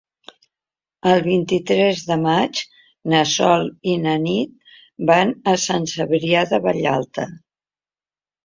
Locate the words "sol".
3.33-3.67